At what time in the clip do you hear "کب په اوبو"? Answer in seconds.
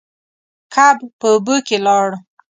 0.73-1.55